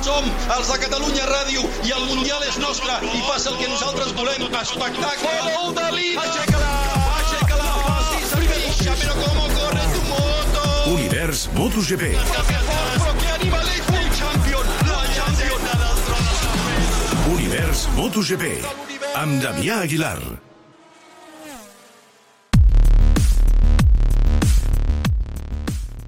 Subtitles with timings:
[0.00, 0.24] Som
[0.56, 4.46] els de Catalunya Ràdio i el Mundial és nostre i passa el que nosaltres volem.
[4.60, 5.32] Espectacle!
[5.44, 6.22] Gol de Lina!
[6.24, 6.70] Aixeca-la!
[7.18, 7.72] Aixeca-la!
[8.32, 10.62] Brilxa, però com corre tu moto!
[10.94, 12.14] Univers MotoGP.
[12.16, 13.28] Però que
[14.00, 14.70] el champion!
[14.88, 15.60] La champion!
[17.34, 18.44] Univers MotoGP.
[19.20, 20.20] Amb Damià Aguilar.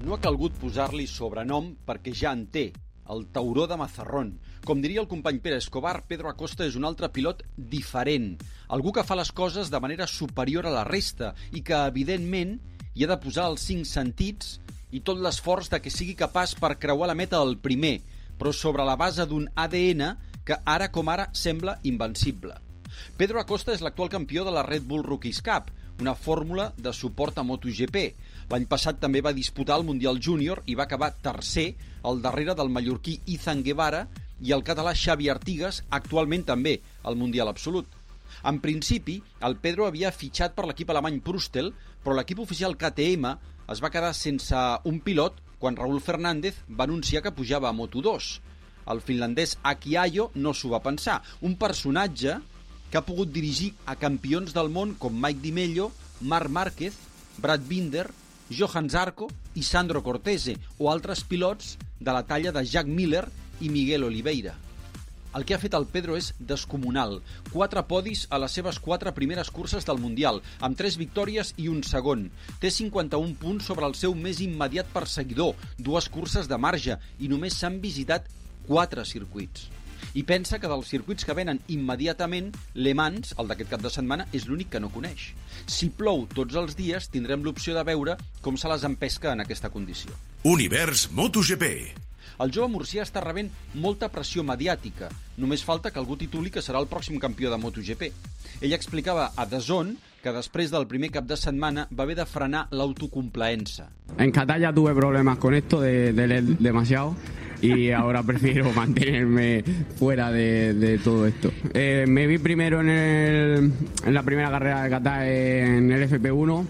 [0.03, 2.71] No ha calgut posar-li sobrenom perquè ja en té,
[3.09, 4.37] el tauró de Mazarrón.
[4.63, 9.03] Com diria el company Pere Escobar, Pedro Acosta és un altre pilot diferent, algú que
[9.03, 12.57] fa les coses de manera superior a la resta i que, evidentment,
[12.93, 14.59] hi ha de posar els cinc sentits
[14.93, 17.97] i tot l'esforç de que sigui capaç per creuar la meta el primer,
[18.37, 20.13] però sobre la base d'un ADN
[20.45, 22.55] que ara com ara sembla invencible.
[23.17, 27.37] Pedro Acosta és l'actual campió de la Red Bull Rookies Cup, una fórmula de suport
[27.37, 28.13] a MotoGP.
[28.51, 31.73] L'any passat també va disputar el Mundial Júnior i va acabar tercer
[32.03, 34.05] al darrere del mallorquí Izan Guevara
[34.43, 37.87] i el català Xavi Artigas, actualment també al Mundial Absolut.
[38.43, 41.71] En principi, el Pedro havia fitxat per l'equip alemany Prustel,
[42.03, 43.29] però l'equip oficial KTM
[43.71, 48.33] es va quedar sense un pilot quan Raúl Fernández va anunciar que pujava a Moto2.
[48.91, 51.21] El finlandès Aki Ayo no s'ho va pensar.
[51.39, 52.35] Un personatge
[52.91, 56.97] que ha pogut dirigir a campions del món com Mike Di Mello, Marc Márquez,
[57.39, 58.09] Brad Binder,
[58.49, 63.25] Johan Zarco i Sandro Cortese, o altres pilots de la talla de Jack Miller
[63.61, 64.55] i Miguel Oliveira.
[65.33, 67.15] El que ha fet el Pedro és descomunal.
[67.49, 71.81] Quatre podis a les seves quatre primeres curses del Mundial, amb tres victòries i un
[71.87, 72.27] segon.
[72.61, 77.57] Té 51 punts sobre el seu més immediat perseguidor, dues curses de marge, i només
[77.57, 78.29] s'han visitat
[78.67, 79.71] quatre circuits.
[80.13, 84.27] I pensa que dels circuits que venen immediatament, Le Mans, el d'aquest cap de setmana,
[84.31, 85.31] és l'únic que no coneix.
[85.65, 89.71] Si plou tots els dies, tindrem l'opció de veure com se les empesca en aquesta
[89.73, 90.13] condició.
[90.43, 91.69] Univers MotoGP.
[92.41, 95.09] El jove murcià està rebent molta pressió mediàtica.
[95.37, 98.09] Només falta que algú tituli que serà el pròxim campió de MotoGP.
[98.61, 102.25] Ell explicava a The Zone que després del primer cap de setmana va haver de
[102.25, 103.89] frenar l'autocomplaença.
[104.17, 107.15] En Qatar ya tuve problemas con esto de, de leer demasiado
[107.63, 109.63] y ahora prefiero mantenerme
[109.97, 111.51] fuera de, de todo esto.
[111.73, 113.71] Eh, me vi primero en, el-
[114.05, 116.65] en la primera carrera de Qatar en el FP1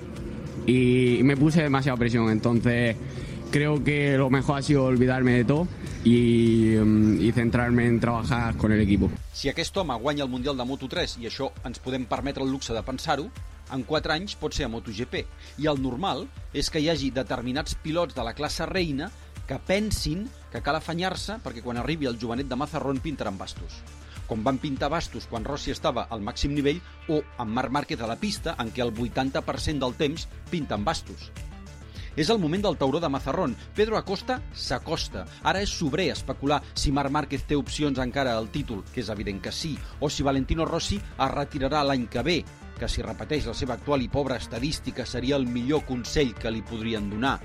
[0.68, 2.96] y me puse demasiada presión, entonces
[3.52, 5.68] creo que lo mejor ha sido olvidarme de todo
[6.04, 9.10] y, mm, y centrarme en trabajar con el equipo.
[9.34, 12.74] Si aquest home guanya el Mundial de Moto3, i això ens podem permetre el luxe
[12.74, 13.28] de pensar-ho,
[13.74, 15.24] en 4 anys pot ser a MotoGP.
[15.64, 19.10] I el normal és que hi hagi determinats pilots de la classe reina
[19.48, 23.82] que pensin que cal afanyar-se perquè quan arribi el jovenet de Mazarrón pintaran bastos.
[24.28, 26.80] Com van pintar bastos quan Rossi estava al màxim nivell
[27.12, 31.32] o amb Marc Márquez a la pista, en què el 80% del temps pinten bastos.
[32.16, 33.56] És el moment del tauró de Mazarrón.
[33.76, 35.26] Pedro Acosta s'acosta.
[35.42, 39.42] Ara és sobrer especular si Marc Márquez té opcions encara al títol, que és evident
[39.42, 42.38] que sí, o si Valentino Rossi es retirarà l'any que ve,
[42.78, 46.62] que si repeteix la seva actual i pobra estadística seria el millor consell que li
[46.62, 47.40] podrien donar.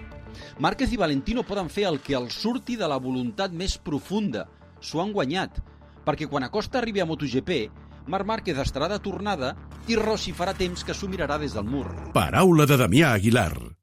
[0.58, 4.46] Márquez i Valentino poden fer el que els surti de la voluntat més profunda.
[4.80, 5.62] S'ho han guanyat,
[6.06, 7.64] perquè quan Acosta arribi a MotoGP,
[8.08, 9.54] Marc Márquez estarà de tornada
[9.88, 11.86] i Rossi farà temps que s'ho mirarà des del mur.
[12.14, 13.77] Paraula de Damià Aguilar.